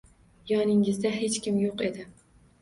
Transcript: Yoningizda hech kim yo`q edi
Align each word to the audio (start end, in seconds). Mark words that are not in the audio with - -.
Yoningizda 0.51 1.11
hech 1.17 1.37
kim 1.49 1.61
yo`q 1.65 1.77
edi 1.91 2.09